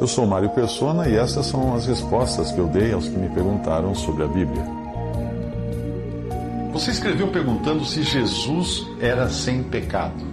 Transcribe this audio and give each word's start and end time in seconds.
Eu 0.00 0.08
sou 0.08 0.26
Mário 0.26 0.50
Persona 0.50 1.08
e 1.08 1.16
essas 1.16 1.46
são 1.46 1.74
as 1.74 1.86
respostas 1.86 2.50
que 2.50 2.58
eu 2.58 2.66
dei 2.66 2.92
aos 2.92 3.08
que 3.08 3.16
me 3.16 3.28
perguntaram 3.28 3.94
sobre 3.94 4.24
a 4.24 4.26
Bíblia. 4.26 4.64
Você 6.72 6.90
escreveu 6.90 7.28
perguntando 7.28 7.84
se 7.84 8.02
Jesus 8.02 8.84
era 9.00 9.28
sem 9.28 9.62
pecado. 9.62 10.24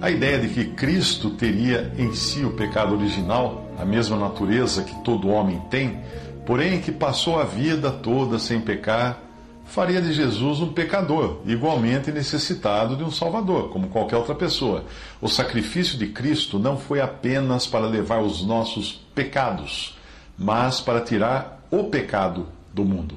A 0.00 0.10
ideia 0.10 0.38
de 0.38 0.48
que 0.48 0.64
Cristo 0.66 1.30
teria 1.30 1.92
em 1.98 2.14
si 2.14 2.44
o 2.44 2.52
pecado 2.52 2.94
original, 2.94 3.66
a 3.78 3.84
mesma 3.84 4.16
natureza 4.16 4.84
que 4.84 4.94
todo 5.02 5.28
homem 5.28 5.60
tem, 5.68 6.00
porém 6.46 6.80
que 6.80 6.92
passou 6.92 7.40
a 7.40 7.44
vida 7.44 7.90
toda 7.90 8.38
sem 8.38 8.60
pecar, 8.60 9.20
faria 9.64 10.00
de 10.02 10.12
Jesus 10.12 10.60
um 10.60 10.72
pecador, 10.72 11.40
igualmente 11.46 12.12
necessitado 12.12 12.96
de 12.96 13.04
um 13.04 13.10
Salvador, 13.10 13.70
como 13.70 13.88
qualquer 13.88 14.16
outra 14.16 14.34
pessoa. 14.34 14.84
O 15.20 15.28
sacrifício 15.28 15.98
de 15.98 16.08
Cristo 16.08 16.58
não 16.58 16.76
foi 16.76 17.00
apenas 17.00 17.66
para 17.66 17.86
levar 17.86 18.20
os 18.20 18.44
nossos 18.44 18.92
pecados, 19.14 19.96
mas 20.38 20.80
para 20.80 21.00
tirar 21.00 21.66
o 21.70 21.84
pecado 21.84 22.48
do 22.72 22.84
mundo. 22.84 23.16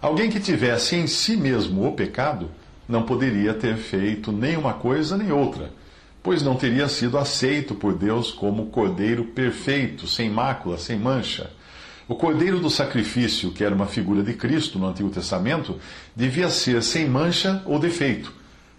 Alguém 0.00 0.30
que 0.30 0.40
tivesse 0.40 0.96
em 0.96 1.06
si 1.06 1.36
mesmo 1.36 1.86
o 1.86 1.92
pecado 1.92 2.50
não 2.88 3.02
poderia 3.02 3.54
ter 3.54 3.76
feito 3.76 4.32
nem 4.32 4.56
uma 4.56 4.72
coisa 4.72 5.16
nem 5.16 5.30
outra, 5.30 5.70
pois 6.22 6.42
não 6.42 6.56
teria 6.56 6.88
sido 6.88 7.18
aceito 7.18 7.74
por 7.74 7.94
Deus 7.94 8.30
como 8.30 8.66
cordeiro 8.66 9.24
perfeito, 9.24 10.06
sem 10.06 10.30
mácula, 10.30 10.78
sem 10.78 10.98
mancha. 10.98 11.50
O 12.10 12.16
cordeiro 12.16 12.58
do 12.58 12.68
sacrifício, 12.68 13.52
que 13.52 13.62
era 13.62 13.72
uma 13.72 13.86
figura 13.86 14.20
de 14.20 14.34
Cristo 14.34 14.80
no 14.80 14.88
Antigo 14.88 15.10
Testamento, 15.10 15.78
devia 16.16 16.50
ser 16.50 16.82
sem 16.82 17.08
mancha 17.08 17.62
ou 17.64 17.78
defeito. 17.78 18.34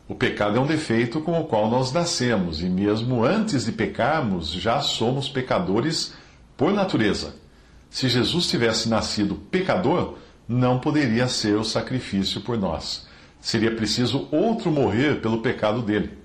O 0.06 0.14
pecado 0.14 0.58
é 0.58 0.60
um 0.60 0.68
defeito 0.68 1.22
com 1.22 1.40
o 1.40 1.46
qual 1.46 1.70
nós 1.70 1.94
nascemos, 1.94 2.62
e 2.62 2.66
mesmo 2.68 3.24
antes 3.24 3.64
de 3.64 3.72
pecarmos, 3.72 4.52
já 4.52 4.82
somos 4.82 5.30
pecadores 5.30 6.14
por 6.58 6.74
natureza. 6.74 7.34
Se 7.90 8.10
Jesus 8.10 8.48
tivesse 8.48 8.90
nascido 8.90 9.36
pecador, 9.50 10.18
não 10.46 10.78
poderia 10.78 11.30
ser 11.30 11.56
o 11.56 11.64
sacrifício 11.64 12.42
por 12.42 12.58
nós. 12.58 13.08
Seria 13.40 13.74
preciso 13.74 14.28
outro 14.30 14.70
morrer 14.70 15.22
pelo 15.22 15.42
pecado 15.42 15.82
dele. 15.82 16.20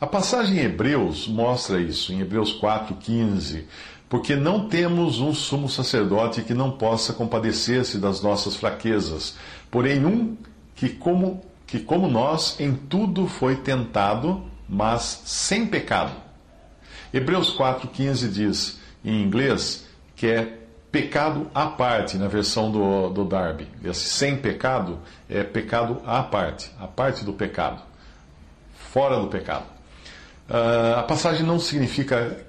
A 0.00 0.08
passagem 0.08 0.58
em 0.58 0.64
Hebreus 0.64 1.28
mostra 1.28 1.80
isso, 1.80 2.12
em 2.12 2.20
Hebreus 2.20 2.52
4,15 2.60 3.62
porque 4.08 4.34
não 4.34 4.68
temos 4.68 5.20
um 5.20 5.34
sumo 5.34 5.68
sacerdote 5.68 6.42
que 6.42 6.54
não 6.54 6.70
possa 6.70 7.12
compadecer-se 7.12 7.98
das 7.98 8.22
nossas 8.22 8.56
fraquezas, 8.56 9.36
porém 9.70 10.04
um 10.04 10.36
que 10.74 10.88
como, 10.88 11.44
que 11.66 11.78
como 11.80 12.08
nós 12.08 12.58
em 12.58 12.74
tudo 12.74 13.26
foi 13.26 13.56
tentado, 13.56 14.44
mas 14.68 15.22
sem 15.24 15.66
pecado. 15.66 16.12
Hebreus 17.12 17.54
4,15 17.56 18.30
diz, 18.30 18.80
em 19.04 19.22
inglês, 19.22 19.86
que 20.16 20.26
é 20.26 20.58
pecado 20.90 21.50
à 21.54 21.66
parte, 21.66 22.16
na 22.16 22.28
versão 22.28 22.70
do, 22.70 23.10
do 23.10 23.24
Darby. 23.24 23.68
Esse 23.84 24.08
sem 24.08 24.36
pecado 24.36 24.98
é 25.28 25.42
pecado 25.42 26.00
à 26.06 26.22
parte, 26.22 26.70
a 26.78 26.86
parte 26.86 27.24
do 27.24 27.32
pecado, 27.32 27.82
fora 28.74 29.18
do 29.20 29.26
pecado. 29.26 29.64
Uh, 30.48 30.98
a 30.98 31.02
passagem 31.02 31.44
não 31.44 31.58
significa 31.58 32.47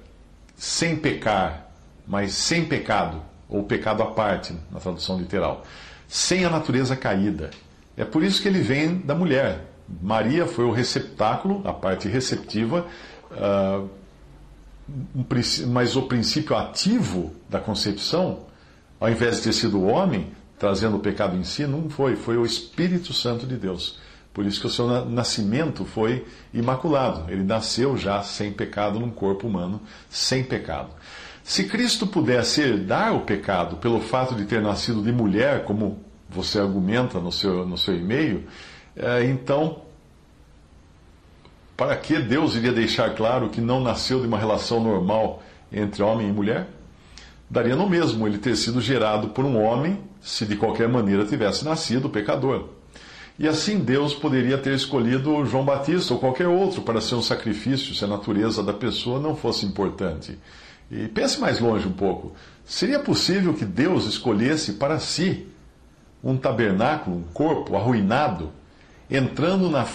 sem 0.60 0.98
pecar, 0.98 1.72
mas 2.06 2.34
sem 2.34 2.66
pecado, 2.66 3.22
ou 3.48 3.64
pecado 3.64 4.04
à 4.04 4.08
parte, 4.08 4.54
na 4.70 4.80
tradução 4.80 5.18
literal, 5.18 5.66
sem 6.06 6.44
a 6.44 6.50
natureza 6.50 6.98
caída. 6.98 7.50
É 7.96 8.04
por 8.04 8.22
isso 8.22 8.42
que 8.42 8.48
ele 8.50 8.60
vem 8.60 8.98
da 8.98 9.16
mulher. 9.16 9.66
Maria 10.02 10.46
foi 10.46 10.66
o 10.66 10.72
receptáculo, 10.72 11.62
a 11.66 11.72
parte 11.72 12.10
receptiva, 12.10 12.86
uh, 13.32 13.90
mas 15.68 15.96
o 15.96 16.04
princípio 16.04 16.58
ativo 16.58 17.34
da 17.48 17.60
concepção, 17.60 18.46
ao 19.00 19.10
invés 19.10 19.38
de 19.38 19.44
ter 19.44 19.54
sido 19.54 19.80
o 19.80 19.88
homem 19.88 20.32
trazendo 20.58 20.98
o 20.98 21.00
pecado 21.00 21.38
em 21.38 21.44
si, 21.46 21.66
não 21.66 21.90
foi, 21.90 22.18
foi 22.18 22.38
o 22.38 22.46
Espírito 22.46 23.14
Santo 23.14 23.48
de 23.48 23.56
Deus. 23.56 23.98
Por 24.34 24.46
isso 24.46 24.62
que 24.62 24.68
o 24.68 24.70
seu 24.70 25.06
nascimento 25.06 25.84
foi 25.84 26.26
imaculado. 26.54 27.32
Ele 27.32 27.44
nasceu 27.44 27.98
já 27.98 28.22
sem 28.22 28.52
pecado 28.52 29.00
num 29.00 29.10
corpo 29.10 29.48
humano, 29.48 29.82
sem 30.10 30.44
pecado. 30.44 30.90
Se 31.44 31.64
Cristo 31.64 32.06
pudesse 32.06 32.62
herdar 32.62 33.16
o 33.16 33.22
pecado 33.22 33.78
pelo 33.78 34.00
fato 34.00 34.36
de 34.36 34.46
ter 34.46 34.62
nascido 34.62 35.02
de 35.02 35.12
mulher, 35.12 35.66
como 35.66 36.00
você 36.30 36.60
argumenta 36.60 37.20
no 37.20 37.32
seu, 37.32 37.66
no 37.66 37.78
seu 37.78 37.96
e-mail, 37.96 38.44
é, 38.96 39.26
então, 39.26 39.82
para 41.76 41.96
que 41.96 42.20
Deus 42.20 42.56
iria 42.56 42.72
deixar 42.72 43.16
claro 43.16 43.50
que 43.50 43.60
não 43.60 43.82
nasceu 43.82 44.22
de 44.22 44.28
uma 44.28 44.38
relação 44.38 44.80
normal 44.80 45.42
entre 45.72 46.04
homem 46.04 46.30
e 46.30 46.32
mulher? 46.32 46.68
Daria 47.50 47.76
no 47.76 47.90
mesmo 47.90 48.28
ele 48.28 48.38
ter 48.38 48.56
sido 48.56 48.80
gerado 48.80 49.30
por 49.30 49.44
um 49.44 49.60
homem, 49.60 50.00
se 50.22 50.46
de 50.46 50.56
qualquer 50.56 50.88
maneira 50.88 51.26
tivesse 51.26 51.66
nascido 51.66 52.10
pecador. 52.10 52.70
E 53.40 53.48
assim 53.48 53.80
Deus 53.80 54.14
poderia 54.14 54.58
ter 54.58 54.76
escolhido 54.76 55.46
João 55.46 55.64
Batista 55.64 56.14
ou 56.14 56.20
qualquer 56.20 56.48
outro 56.48 56.82
para 56.82 57.00
ser 57.00 57.16
um 57.16 57.22
sacrifício 57.22 57.96
se 57.96 58.04
a 58.04 58.08
natureza 58.08 58.62
da 58.62 58.74
pessoa 58.74 59.18
não 59.18 59.34
fosse 59.34 59.66
importante. 59.66 60.38
E 60.92 61.08
pense 61.08 61.40
mais 61.40 61.58
longe 61.58 61.88
um 61.88 61.94
pouco. 61.94 62.34
Seria 62.66 63.00
possível 63.00 63.54
que 63.54 63.64
Deus 63.64 64.06
escolhesse 64.06 64.74
para 64.74 65.00
si 65.00 65.48
um 66.22 66.36
tabernáculo, 66.36 67.16
um 67.16 67.24
corpo 67.34 67.78
arruinado, 67.78 68.52
entrando, 69.10 69.70
na 69.70 69.86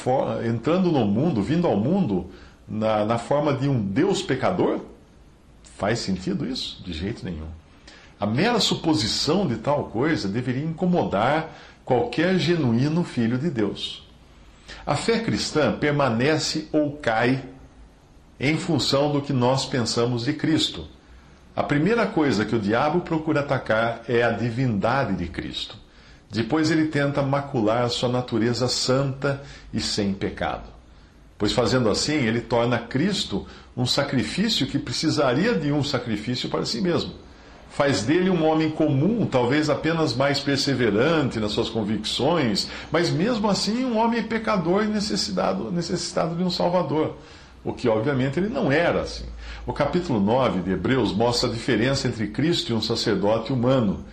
entrando 0.49 0.91
no 0.91 1.05
mundo, 1.05 1.43
vindo 1.43 1.66
ao 1.66 1.76
mundo 1.76 2.31
na, 2.66 3.05
na 3.05 3.19
forma 3.19 3.53
de 3.53 3.69
um 3.69 3.78
Deus 3.78 4.22
pecador? 4.22 4.81
Faz 5.76 5.99
sentido 5.99 6.47
isso? 6.47 6.82
De 6.82 6.94
jeito 6.94 7.22
nenhum. 7.22 7.49
A 8.19 8.25
mera 8.25 8.59
suposição 8.59 9.47
de 9.47 9.56
tal 9.56 9.84
coisa 9.84 10.26
deveria 10.28 10.65
incomodar 10.65 11.55
qualquer 11.84 12.39
genuíno 12.39 13.05
filho 13.05 13.39
de 13.39 13.50
Deus. 13.50 14.03
A 14.87 14.97
fé 14.97 15.21
cristã 15.21 15.72
permanece 15.72 16.69
ou 16.72 16.93
cai 16.97 17.45
em 18.41 18.56
função 18.56 19.12
do 19.12 19.21
que 19.21 19.33
nós 19.33 19.67
pensamos 19.67 20.25
de 20.25 20.33
Cristo. 20.33 20.87
A 21.55 21.62
primeira 21.62 22.06
coisa 22.06 22.44
que 22.44 22.56
o 22.56 22.61
diabo 22.61 23.00
procura 23.00 23.41
atacar 23.41 24.03
é 24.09 24.23
a 24.23 24.31
divindade 24.31 25.15
de 25.15 25.27
Cristo. 25.28 25.77
Depois 26.31 26.71
ele 26.71 26.87
tenta 26.87 27.23
macular 27.23 27.89
sua 27.91 28.09
natureza 28.09 28.67
santa 28.67 29.43
e 29.73 29.81
sem 29.81 30.12
pecado. 30.12 30.69
Pois 31.39 31.53
fazendo 31.53 31.89
assim, 31.89 32.15
ele 32.15 32.41
torna 32.41 32.78
Cristo 32.78 33.47
um 33.77 33.87
sacrifício 33.87 34.67
que 34.67 34.78
precisaria 34.78 35.55
de 35.55 35.71
um 35.71 35.84
sacrifício 35.84 36.49
para 36.49 36.65
si 36.65 36.81
mesmo 36.81 37.24
faz 37.75 38.05
dele 38.05 38.31
um 38.31 38.47
homem 38.47 38.71
comum, 38.71 39.27
talvez 39.27 39.69
apenas 39.69 40.15
mais 40.15 40.39
perseverante 40.39 41.41
nas 41.41 41.51
suas 41.51 41.69
convicções, 41.69 42.69
mas 42.91 43.11
mesmo 43.11 43.51
assim 43.51 43.85
um 43.85 43.99
homem 43.99 44.23
pecador 44.23 44.85
e 44.85 44.87
necessitado, 44.87 45.73
necessitado 45.73 46.37
de 46.37 46.45
um 46.45 46.51
Salvador. 46.51 47.17
O 47.65 47.73
que 47.73 47.89
obviamente 47.89 48.39
ele 48.39 48.49
não 48.49 48.71
era 48.71 49.00
assim. 49.00 49.25
O 49.67 49.73
capítulo 49.73 50.21
9 50.21 50.61
de 50.61 50.71
Hebreus 50.71 51.12
mostra 51.12 51.49
a 51.49 51.53
diferença 51.53 52.06
entre 52.06 52.29
Cristo 52.29 52.71
e 52.71 52.75
um 52.76 52.81
sacerdote 52.81 53.53
humano, 53.53 54.05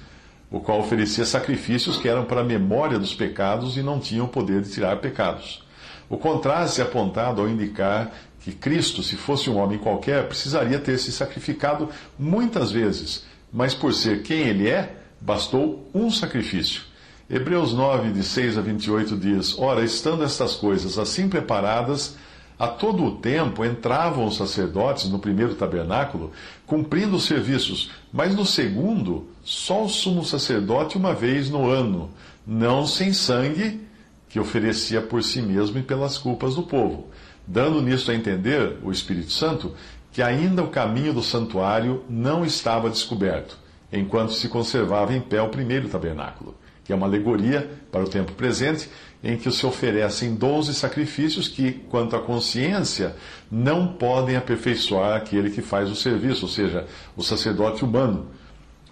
o 0.50 0.60
qual 0.60 0.80
oferecia 0.80 1.24
sacrifícios 1.24 1.98
que 1.98 2.10
eram 2.10 2.26
para 2.26 2.42
a 2.42 2.46
memória 2.46 2.98
dos 2.98 3.14
pecados 3.14 3.78
e 3.78 3.84
não 3.84 4.00
tinham 4.00 4.26
o 4.26 4.30
poder 4.30 4.64
de 4.64 4.72
tirar 4.72 4.98
pecados. 4.98 5.64
O 6.10 6.18
contraste 6.18 6.82
é 6.82 6.84
apontado 6.84 7.42
ao 7.42 7.48
indicar 7.48 8.12
que 8.40 8.54
Cristo, 8.54 9.04
se 9.04 9.16
fosse 9.16 9.52
um 9.52 9.58
homem 9.58 9.78
qualquer, 9.78 10.28
precisaria 10.28 10.80
ter 10.80 10.98
se 10.98 11.12
sacrificado 11.12 11.90
muitas 12.18 12.72
vezes 12.72 13.30
mas 13.52 13.74
por 13.74 13.94
ser 13.94 14.24
quem 14.24 14.48
ele 14.48 14.68
é, 14.68 14.96
bastou 15.20 15.90
um 15.94 16.10
sacrifício. 16.10 16.84
Hebreus 17.30 17.74
9, 17.74 18.12
de 18.12 18.24
6 18.24 18.58
a 18.58 18.62
28 18.62 19.16
diz: 19.16 19.58
Ora, 19.58 19.84
estando 19.84 20.24
estas 20.24 20.56
coisas 20.56 20.98
assim 20.98 21.30
preparadas, 21.30 22.18
a 22.60 22.68
todo 22.68 23.04
o 23.06 23.16
tempo 23.16 23.66
entravam 23.66 24.26
os 24.26 24.38
sacerdotes 24.38 25.10
no 25.10 25.18
primeiro 25.18 25.56
tabernáculo, 25.56 26.32
cumprindo 26.68 27.16
os 27.16 27.24
serviços, 27.26 27.90
mas 28.14 28.36
no 28.36 28.46
segundo, 28.46 29.28
só 29.44 29.86
o 29.86 29.90
sumo 29.90 30.24
sacerdote 30.24 30.98
uma 30.98 31.14
vez 31.14 31.50
no 31.50 31.68
ano, 31.68 32.12
não 32.46 32.86
sem 32.86 33.14
sangue, 33.14 33.82
que 34.30 34.40
oferecia 34.40 35.02
por 35.02 35.24
si 35.24 35.42
mesmo 35.42 35.80
e 35.80 35.84
pelas 35.84 36.18
culpas 36.18 36.56
do 36.56 36.64
povo. 36.64 37.08
dando 37.48 37.82
nisto 37.82 38.12
a 38.12 38.16
entender 38.16 38.78
o 38.84 38.92
Espírito 38.92 39.32
Santo 39.32 39.74
que 40.12 40.22
ainda 40.22 40.62
o 40.64 40.70
caminho 40.70 41.14
do 41.14 41.24
santuário 41.24 42.04
não 42.10 42.46
estava 42.46 42.90
descoberto, 42.90 43.58
enquanto 43.92 44.34
se 44.34 44.50
conservava 44.50 45.14
em 45.14 45.22
pé 45.22 45.42
o 45.42 45.50
primeiro 45.50 45.88
tabernáculo, 45.88 46.56
que 46.84 46.92
é 46.92 46.96
uma 46.96 47.06
alegoria 47.06 47.70
para 47.92 48.04
o 48.04 48.10
tempo 48.10 48.34
presente, 48.34 48.90
em 49.24 49.38
que 49.38 49.52
se 49.52 49.66
oferecem 49.66 50.36
dons 50.36 50.68
e 50.68 50.74
sacrifícios 50.74 51.48
que, 51.48 51.74
quanto 51.90 52.16
à 52.16 52.20
consciência, 52.20 53.16
não 53.50 53.88
podem 53.88 54.36
aperfeiçoar 54.36 55.16
aquele 55.16 55.52
que 55.52 55.62
faz 55.62 55.90
o 55.90 55.96
serviço, 55.96 56.46
ou 56.46 56.52
seja, 56.52 56.88
o 57.16 57.24
sacerdote 57.24 57.86
humano, 57.86 58.28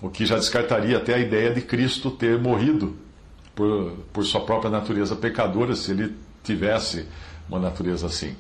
o 0.02 0.10
que 0.10 0.26
já 0.26 0.36
descartaria 0.36 0.98
até 0.98 1.16
a 1.16 1.20
ideia 1.20 1.54
de 1.54 1.62
Cristo 1.62 2.12
ter 2.12 2.40
morrido 2.40 2.96
por, 3.56 3.94
por 4.14 4.24
sua 4.24 4.42
própria 4.42 4.70
natureza 4.70 5.16
pecadora, 5.16 5.76
se 5.76 5.92
ele 5.92 6.16
tivesse 6.44 7.06
uma 7.50 7.60
natureza 7.60 8.06
assim. 8.06 8.36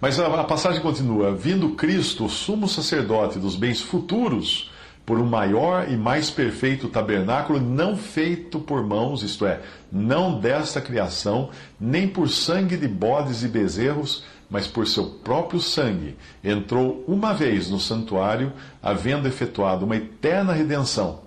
Mas 0.00 0.18
a, 0.18 0.26
a 0.26 0.44
passagem 0.44 0.80
continua: 0.80 1.34
vindo 1.34 1.70
Cristo, 1.70 2.26
o 2.26 2.28
sumo 2.28 2.68
sacerdote 2.68 3.38
dos 3.38 3.56
bens 3.56 3.80
futuros, 3.80 4.70
por 5.06 5.18
um 5.18 5.26
maior 5.26 5.90
e 5.90 5.96
mais 5.96 6.30
perfeito 6.30 6.88
tabernáculo, 6.88 7.60
não 7.60 7.96
feito 7.96 8.58
por 8.58 8.82
mãos, 8.82 9.22
isto 9.22 9.44
é, 9.46 9.60
não 9.92 10.40
desta 10.40 10.80
criação, 10.80 11.50
nem 11.78 12.08
por 12.08 12.28
sangue 12.28 12.76
de 12.76 12.88
bodes 12.88 13.42
e 13.42 13.48
bezerros, 13.48 14.24
mas 14.48 14.66
por 14.66 14.86
seu 14.86 15.06
próprio 15.06 15.60
sangue, 15.60 16.16
entrou 16.42 17.04
uma 17.06 17.34
vez 17.34 17.68
no 17.70 17.78
santuário, 17.78 18.52
havendo 18.82 19.28
efetuado 19.28 19.84
uma 19.84 19.96
eterna 19.96 20.52
redenção. 20.52 21.20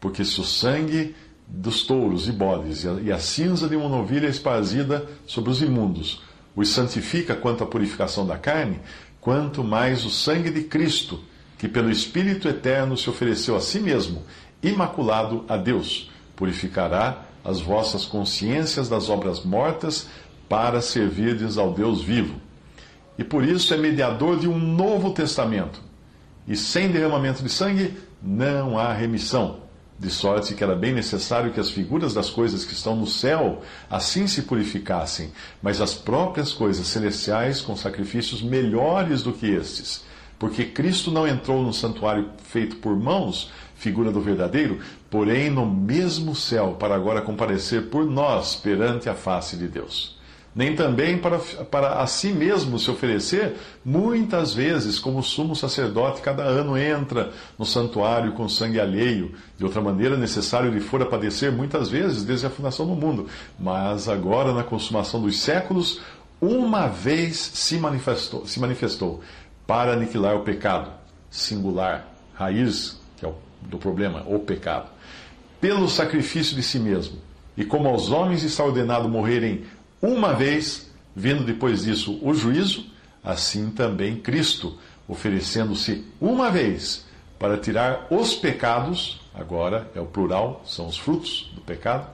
Porque 0.00 0.24
se 0.24 0.40
o 0.40 0.44
sangue 0.44 1.14
dos 1.46 1.82
touros 1.82 2.28
e 2.28 2.32
bodes 2.32 2.84
e 2.84 3.12
a 3.12 3.18
cinza 3.18 3.68
de 3.68 3.76
uma 3.76 3.88
novilha 3.88 4.28
esparzida 4.28 5.06
sobre 5.26 5.50
os 5.50 5.60
imundos 5.60 6.22
os 6.54 6.70
santifica 6.70 7.34
quanto 7.34 7.64
à 7.64 7.66
purificação 7.66 8.26
da 8.26 8.36
carne, 8.36 8.80
quanto 9.20 9.62
mais 9.62 10.04
o 10.04 10.10
sangue 10.10 10.50
de 10.50 10.62
Cristo, 10.62 11.22
que 11.58 11.68
pelo 11.68 11.90
Espírito 11.90 12.48
eterno 12.48 12.96
se 12.96 13.08
ofereceu 13.08 13.56
a 13.56 13.60
si 13.60 13.80
mesmo, 13.80 14.22
imaculado 14.62 15.44
a 15.48 15.56
Deus, 15.56 16.10
purificará 16.34 17.26
as 17.44 17.60
vossas 17.60 18.04
consciências 18.04 18.88
das 18.88 19.08
obras 19.08 19.44
mortas 19.44 20.08
para 20.48 20.80
servirdes 20.80 21.56
ao 21.56 21.72
Deus 21.72 22.02
vivo. 22.02 22.40
E 23.18 23.24
por 23.24 23.44
isso 23.44 23.72
é 23.72 23.76
mediador 23.76 24.38
de 24.38 24.48
um 24.48 24.58
novo 24.58 25.12
testamento. 25.12 25.80
E 26.48 26.56
sem 26.56 26.88
derramamento 26.88 27.42
de 27.42 27.48
sangue 27.48 27.96
não 28.22 28.78
há 28.78 28.92
remissão 28.92 29.69
de 30.00 30.08
sorte 30.08 30.54
que 30.54 30.64
era 30.64 30.74
bem 30.74 30.94
necessário 30.94 31.52
que 31.52 31.60
as 31.60 31.70
figuras 31.70 32.14
das 32.14 32.30
coisas 32.30 32.64
que 32.64 32.72
estão 32.72 32.96
no 32.96 33.06
céu 33.06 33.60
assim 33.90 34.26
se 34.26 34.42
purificassem, 34.42 35.30
mas 35.62 35.78
as 35.78 35.92
próprias 35.92 36.54
coisas 36.54 36.86
celestiais 36.86 37.60
com 37.60 37.76
sacrifícios 37.76 38.40
melhores 38.40 39.22
do 39.22 39.30
que 39.30 39.46
estes. 39.46 40.02
Porque 40.38 40.64
Cristo 40.64 41.10
não 41.10 41.28
entrou 41.28 41.62
no 41.62 41.74
santuário 41.74 42.30
feito 42.44 42.76
por 42.76 42.98
mãos, 42.98 43.52
figura 43.74 44.10
do 44.10 44.22
verdadeiro, 44.22 44.80
porém 45.10 45.50
no 45.50 45.66
mesmo 45.66 46.34
céu, 46.34 46.76
para 46.80 46.94
agora 46.94 47.20
comparecer 47.20 47.90
por 47.90 48.06
nós 48.06 48.56
perante 48.56 49.06
a 49.06 49.14
face 49.14 49.54
de 49.54 49.68
Deus 49.68 50.18
nem 50.54 50.74
também 50.74 51.16
para, 51.18 51.38
para 51.38 52.00
a 52.00 52.06
si 52.06 52.32
mesmo 52.32 52.78
se 52.78 52.90
oferecer, 52.90 53.56
muitas 53.84 54.52
vezes, 54.52 54.98
como 54.98 55.22
sumo 55.22 55.54
sacerdote, 55.54 56.20
cada 56.20 56.42
ano 56.42 56.76
entra 56.76 57.32
no 57.58 57.64
santuário 57.64 58.32
com 58.32 58.48
sangue 58.48 58.80
alheio. 58.80 59.34
De 59.56 59.64
outra 59.64 59.80
maneira, 59.80 60.16
necessário 60.16 60.72
lhe 60.72 60.80
fora 60.80 61.06
padecer 61.06 61.52
muitas 61.52 61.88
vezes 61.88 62.24
desde 62.24 62.46
a 62.46 62.50
fundação 62.50 62.86
do 62.86 62.94
mundo. 62.94 63.28
Mas 63.58 64.08
agora, 64.08 64.52
na 64.52 64.64
consumação 64.64 65.22
dos 65.22 65.40
séculos, 65.40 66.00
uma 66.40 66.88
vez 66.88 67.36
se 67.36 67.78
manifestou, 67.78 68.46
se 68.46 68.58
manifestou 68.58 69.20
para 69.66 69.92
aniquilar 69.92 70.34
o 70.34 70.40
pecado, 70.40 70.90
singular, 71.30 72.12
raiz 72.34 72.98
que 73.16 73.26
é 73.26 73.32
do 73.62 73.78
problema, 73.78 74.24
o 74.26 74.38
pecado, 74.38 74.88
pelo 75.60 75.88
sacrifício 75.88 76.56
de 76.56 76.62
si 76.62 76.78
mesmo. 76.78 77.18
E 77.56 77.64
como 77.64 77.88
aos 77.88 78.10
homens 78.10 78.42
está 78.42 78.64
ordenado 78.64 79.08
morrerem 79.08 79.64
uma 80.00 80.32
vez, 80.32 80.90
vindo 81.14 81.44
depois 81.44 81.82
disso 81.84 82.18
o 82.22 82.32
juízo, 82.34 82.86
assim 83.22 83.70
também 83.70 84.16
Cristo, 84.16 84.78
oferecendo-se 85.06 86.04
uma 86.20 86.50
vez 86.50 87.06
para 87.38 87.56
tirar 87.56 88.06
os 88.10 88.34
pecados, 88.34 89.20
agora 89.34 89.90
é 89.94 90.00
o 90.00 90.06
plural, 90.06 90.62
são 90.64 90.86
os 90.86 90.96
frutos 90.96 91.50
do 91.54 91.60
pecado, 91.60 92.08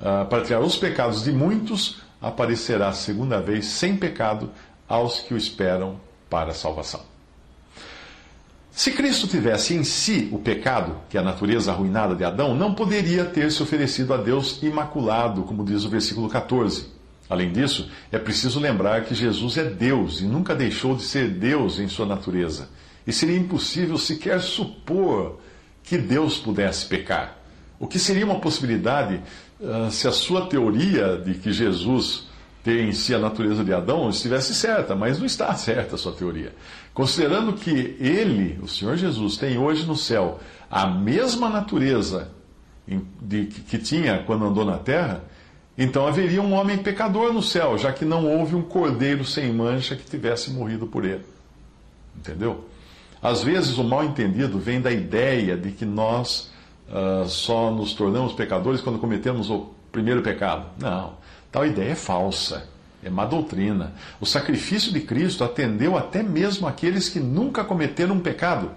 uh, 0.00 0.26
para 0.26 0.44
tirar 0.44 0.60
os 0.60 0.76
pecados 0.76 1.24
de 1.24 1.32
muitos, 1.32 2.02
aparecerá 2.20 2.92
segunda 2.92 3.40
vez 3.40 3.66
sem 3.66 3.96
pecado 3.96 4.50
aos 4.88 5.20
que 5.20 5.34
o 5.34 5.36
esperam 5.36 6.00
para 6.28 6.50
a 6.50 6.54
salvação. 6.54 7.00
Se 8.70 8.92
Cristo 8.92 9.26
tivesse 9.26 9.74
em 9.74 9.82
si 9.84 10.28
o 10.30 10.38
pecado, 10.38 10.96
que 11.08 11.16
é 11.16 11.20
a 11.20 11.24
natureza 11.24 11.72
arruinada 11.72 12.14
de 12.14 12.24
Adão, 12.24 12.54
não 12.54 12.74
poderia 12.74 13.24
ter 13.24 13.50
se 13.50 13.62
oferecido 13.62 14.12
a 14.12 14.18
Deus 14.18 14.62
imaculado, 14.62 15.44
como 15.44 15.64
diz 15.64 15.84
o 15.84 15.88
versículo 15.88 16.28
14. 16.28 16.95
Além 17.28 17.52
disso, 17.52 17.90
é 18.12 18.18
preciso 18.18 18.60
lembrar 18.60 19.04
que 19.04 19.14
Jesus 19.14 19.56
é 19.56 19.64
Deus 19.64 20.20
e 20.20 20.24
nunca 20.24 20.54
deixou 20.54 20.94
de 20.94 21.02
ser 21.02 21.28
Deus 21.28 21.78
em 21.78 21.88
sua 21.88 22.06
natureza. 22.06 22.68
E 23.06 23.12
seria 23.12 23.36
impossível 23.36 23.98
sequer 23.98 24.40
supor 24.40 25.40
que 25.82 25.98
Deus 25.98 26.38
pudesse 26.38 26.86
pecar. 26.86 27.36
O 27.78 27.86
que 27.86 27.98
seria 27.98 28.24
uma 28.24 28.40
possibilidade 28.40 29.20
uh, 29.60 29.90
se 29.90 30.08
a 30.08 30.12
sua 30.12 30.46
teoria 30.46 31.16
de 31.16 31.34
que 31.34 31.52
Jesus 31.52 32.26
tem 32.64 32.88
em 32.88 32.92
si 32.92 33.14
a 33.14 33.18
natureza 33.18 33.64
de 33.64 33.72
Adão 33.72 34.10
estivesse 34.10 34.52
certa, 34.52 34.96
mas 34.96 35.18
não 35.18 35.26
está 35.26 35.54
certa 35.54 35.94
a 35.94 35.98
sua 35.98 36.12
teoria. 36.12 36.52
Considerando 36.92 37.52
que 37.52 37.96
ele, 38.00 38.58
o 38.60 38.66
Senhor 38.66 38.96
Jesus, 38.96 39.36
tem 39.36 39.56
hoje 39.56 39.86
no 39.86 39.94
céu 39.94 40.40
a 40.68 40.86
mesma 40.86 41.48
natureza 41.48 42.28
de, 43.22 43.46
que 43.46 43.78
tinha 43.78 44.22
quando 44.24 44.46
andou 44.46 44.64
na 44.64 44.78
terra, 44.78 45.22
então 45.78 46.06
haveria 46.06 46.40
um 46.40 46.54
homem 46.54 46.78
pecador 46.78 47.32
no 47.32 47.42
céu, 47.42 47.76
já 47.76 47.92
que 47.92 48.04
não 48.04 48.26
houve 48.26 48.54
um 48.54 48.62
cordeiro 48.62 49.24
sem 49.24 49.52
mancha 49.52 49.94
que 49.94 50.08
tivesse 50.08 50.50
morrido 50.50 50.86
por 50.86 51.04
ele. 51.04 51.24
Entendeu? 52.16 52.64
Às 53.22 53.42
vezes 53.42 53.76
o 53.76 53.84
mal 53.84 54.04
entendido 54.04 54.58
vem 54.58 54.80
da 54.80 54.90
ideia 54.90 55.56
de 55.56 55.72
que 55.72 55.84
nós 55.84 56.50
uh, 56.88 57.28
só 57.28 57.70
nos 57.70 57.92
tornamos 57.92 58.32
pecadores 58.32 58.80
quando 58.80 58.98
cometemos 58.98 59.50
o 59.50 59.70
primeiro 59.92 60.22
pecado. 60.22 60.66
Não, 60.78 61.14
tal 61.52 61.66
ideia 61.66 61.90
é 61.90 61.94
falsa, 61.94 62.68
é 63.02 63.10
má 63.10 63.26
doutrina. 63.26 63.92
O 64.20 64.24
sacrifício 64.24 64.92
de 64.92 65.00
Cristo 65.00 65.44
atendeu 65.44 65.96
até 65.96 66.22
mesmo 66.22 66.66
aqueles 66.66 67.08
que 67.08 67.20
nunca 67.20 67.64
cometeram 67.64 68.14
um 68.14 68.20
pecado, 68.20 68.70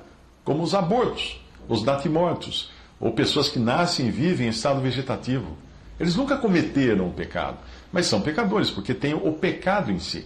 como 0.44 0.64
os 0.64 0.74
abortos, 0.74 1.40
os 1.68 1.84
natimortos, 1.84 2.72
ou 3.00 3.14
pessoas 3.14 3.48
que 3.48 3.60
nascem 3.60 4.08
e 4.08 4.12
vivem 4.12 4.48
em 4.48 4.50
estado 4.50 4.82
vegetativo. 4.82 5.58
Eles 6.00 6.16
nunca 6.16 6.38
cometeram 6.38 7.08
o 7.08 7.14
pecado, 7.14 7.58
mas 7.92 8.06
são 8.06 8.22
pecadores, 8.22 8.70
porque 8.70 8.94
têm 8.94 9.14
o 9.14 9.34
pecado 9.34 9.92
em 9.92 10.00
si. 10.00 10.26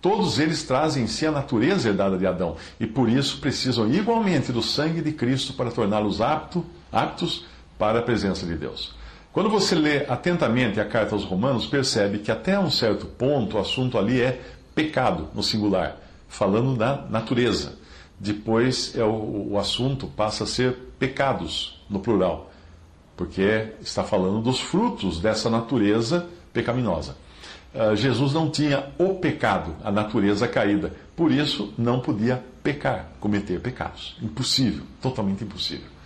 Todos 0.00 0.38
eles 0.38 0.62
trazem 0.64 1.04
em 1.04 1.06
si 1.06 1.26
a 1.26 1.30
natureza 1.30 1.88
herdada 1.88 2.18
de 2.18 2.26
Adão 2.26 2.56
e 2.78 2.86
por 2.86 3.08
isso 3.08 3.40
precisam 3.40 3.88
igualmente 3.92 4.52
do 4.52 4.62
sangue 4.62 5.00
de 5.00 5.12
Cristo 5.12 5.52
para 5.54 5.70
torná-los 5.70 6.20
apto, 6.20 6.64
aptos 6.92 7.44
para 7.78 8.00
a 8.00 8.02
presença 8.02 8.44
de 8.46 8.54
Deus. 8.54 8.94
Quando 9.32 9.50
você 9.50 9.74
lê 9.74 10.06
atentamente 10.06 10.80
a 10.80 10.84
carta 10.84 11.14
aos 11.14 11.24
Romanos, 11.24 11.66
percebe 11.66 12.18
que 12.18 12.30
até 12.30 12.58
um 12.58 12.70
certo 12.70 13.06
ponto 13.06 13.56
o 13.56 13.60
assunto 13.60 13.98
ali 13.98 14.20
é 14.20 14.40
pecado, 14.74 15.28
no 15.34 15.42
singular, 15.42 15.96
falando 16.28 16.76
da 16.76 17.04
natureza. 17.10 17.74
Depois 18.18 18.96
é 18.96 19.04
o, 19.04 19.48
o 19.50 19.58
assunto 19.58 20.06
passa 20.06 20.44
a 20.44 20.46
ser 20.46 20.72
pecados, 20.98 21.82
no 21.88 22.00
plural 22.00 22.50
porque 23.16 23.68
está 23.80 24.04
falando 24.04 24.42
dos 24.42 24.60
frutos 24.60 25.20
dessa 25.20 25.48
natureza 25.48 26.26
pecaminosa. 26.52 27.16
Uh, 27.74 27.94
Jesus 27.96 28.32
não 28.32 28.50
tinha 28.50 28.86
o 28.98 29.14
pecado, 29.14 29.74
a 29.82 29.90
natureza 29.90 30.46
caída, 30.46 30.92
por 31.14 31.30
isso 31.30 31.72
não 31.76 32.00
podia 32.00 32.42
pecar, 32.62 33.10
cometer 33.20 33.60
pecados. 33.60 34.16
Impossível, 34.22 34.84
totalmente 35.00 35.44
impossível. 35.44 35.96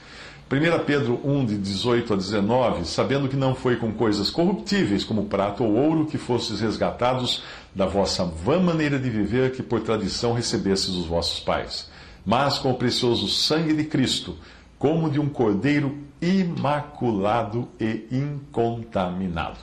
1 0.52 0.84
Pedro 0.84 1.20
1, 1.22 1.46
de 1.46 1.56
18 1.56 2.12
a 2.12 2.16
19, 2.16 2.84
sabendo 2.84 3.28
que 3.28 3.36
não 3.36 3.54
foi 3.54 3.76
com 3.76 3.92
coisas 3.92 4.30
corruptíveis 4.30 5.04
como 5.04 5.26
prata 5.26 5.62
ou 5.62 5.76
ouro 5.76 6.06
que 6.06 6.18
fostes 6.18 6.58
resgatados 6.58 7.44
da 7.72 7.86
vossa 7.86 8.24
vã 8.24 8.58
maneira 8.58 8.98
de 8.98 9.08
viver 9.08 9.52
que 9.52 9.62
por 9.62 9.80
tradição 9.80 10.32
recebestes 10.32 10.92
dos 10.92 11.06
vossos 11.06 11.38
pais, 11.38 11.88
mas 12.26 12.58
com 12.58 12.72
o 12.72 12.74
precioso 12.74 13.28
sangue 13.28 13.74
de 13.74 13.84
Cristo, 13.84 14.36
como 14.80 15.10
de 15.10 15.20
um 15.20 15.28
cordeiro 15.28 15.98
imaculado 16.22 17.68
e 17.78 18.06
incontaminado. 18.10 19.58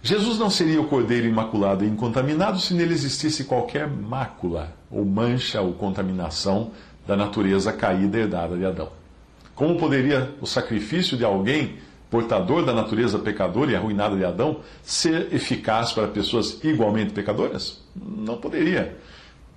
Jesus 0.00 0.38
não 0.38 0.48
seria 0.48 0.80
o 0.80 0.86
cordeiro 0.86 1.26
imaculado 1.26 1.84
e 1.84 1.88
incontaminado 1.88 2.60
se 2.60 2.72
nele 2.72 2.94
existisse 2.94 3.42
qualquer 3.42 3.88
mácula, 3.88 4.72
ou 4.88 5.04
mancha, 5.04 5.60
ou 5.60 5.72
contaminação 5.72 6.70
da 7.04 7.16
natureza 7.16 7.72
caída 7.72 8.18
herdada 8.18 8.56
de 8.56 8.64
Adão. 8.64 8.90
Como 9.56 9.76
poderia 9.76 10.32
o 10.40 10.46
sacrifício 10.46 11.16
de 11.16 11.24
alguém 11.24 11.76
portador 12.08 12.64
da 12.64 12.72
natureza 12.72 13.18
pecadora 13.18 13.72
e 13.72 13.74
arruinada 13.74 14.16
de 14.16 14.24
Adão, 14.24 14.60
ser 14.84 15.34
eficaz 15.34 15.92
para 15.92 16.06
pessoas 16.06 16.62
igualmente 16.62 17.12
pecadoras? 17.12 17.82
Não 17.96 18.36
poderia. 18.36 18.96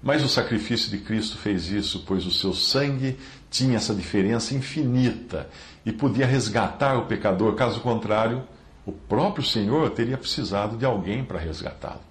Mas 0.02 0.24
o 0.24 0.30
sacrifício 0.30 0.90
de 0.90 0.98
Cristo 0.98 1.38
fez 1.38 1.70
isso, 1.70 2.04
pois 2.08 2.26
o 2.26 2.32
seu 2.32 2.54
sangue 2.54 3.18
tinha 3.50 3.76
essa 3.76 3.94
diferença 3.94 4.56
infinita 4.56 5.50
e 5.86 5.92
podia 5.92 6.26
resgatar 6.26 6.98
o 6.98 7.06
pecador. 7.06 7.56
Caso 7.56 7.82
contrário, 7.82 8.44
o 8.86 8.92
próprio 8.92 9.44
Senhor 9.44 9.90
teria 9.92 10.18
precisado 10.18 10.78
de 10.78 10.86
alguém 10.86 11.24
para 11.24 11.38
resgatá-lo. 11.38 12.02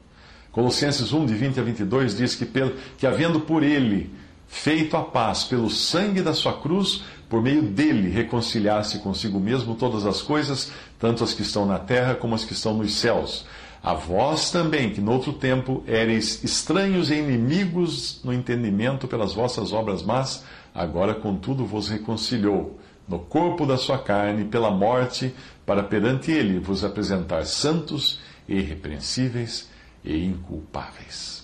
Colossenses 0.53 1.13
1, 1.13 1.27
de 1.27 1.35
20 1.35 1.61
a 1.61 1.63
22 1.63 2.17
diz 2.17 2.35
que, 2.35 2.45
pelo, 2.45 2.75
que 2.99 3.07
havendo 3.07 3.41
por 3.41 3.63
ele 3.63 4.11
feito 4.47 4.97
a 4.97 5.03
paz 5.03 5.45
pelo 5.45 5.71
sangue 5.71 6.23
da 6.23 6.33
sua 6.33 6.55
cruz, 6.55 7.05
por 7.29 7.43
meio 7.43 7.63
dele 7.63 8.11
reconciliar-se 8.11 8.99
consigo 8.99 9.39
mesmo 9.39 9.75
todas 9.75 10.07
as 10.07 10.23
coisas, 10.23 10.73
tanto 10.99 11.23
as 11.23 11.35
que 11.35 11.43
estão 11.43 11.67
na 11.67 11.79
terra 11.79 12.15
como 12.15 12.35
as 12.35 12.45
que 12.45 12.55
estão 12.55 12.75
nos 12.75 12.95
céus. 12.95 13.47
A 13.83 13.95
vós 13.95 14.51
também, 14.51 14.91
que 14.91 15.01
noutro 15.01 15.33
tempo 15.33 15.83
éreis 15.87 16.43
estranhos 16.43 17.11
e 17.11 17.15
inimigos 17.15 18.21
no 18.25 18.33
entendimento 18.33 19.07
pelas 19.07 19.33
vossas 19.35 19.73
obras 19.73 20.03
más, 20.03 20.45
agora 20.75 21.15
contudo 21.15 21.65
vos 21.65 21.89
reconciliou 21.89 22.79
no 23.09 23.21
corpo 23.21 23.65
da 23.65 23.77
sua 23.77 23.99
carne 23.99 24.45
pela 24.45 24.71
morte, 24.71 25.35
para 25.65 25.83
perante 25.83 26.31
ele 26.31 26.59
vos 26.59 26.85
apresentar 26.85 27.47
santos, 27.47 28.21
irrepreensíveis 28.49 29.69
e 30.05 30.25
inculpáveis. 30.25 31.38